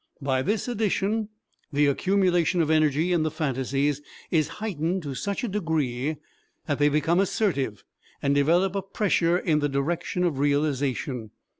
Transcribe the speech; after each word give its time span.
By 0.23 0.41
this 0.41 0.67
addition 0.67 1.29
the 1.71 1.85
accumulation 1.85 2.59
of 2.59 2.71
energy 2.71 3.13
in 3.13 3.21
the 3.21 3.29
phantasies 3.29 4.01
is 4.31 4.47
heightened 4.57 5.03
to 5.03 5.13
such 5.13 5.43
a 5.43 5.47
degree 5.47 6.15
that 6.65 6.79
they 6.79 6.89
become 6.89 7.19
assertive 7.19 7.83
and 8.19 8.33
develop 8.33 8.73
a 8.75 8.81
pressure 8.81 9.37
in 9.37 9.59
the 9.59 9.69
direction 9.69 10.23
of 10.23 10.39
realization. 10.39 11.29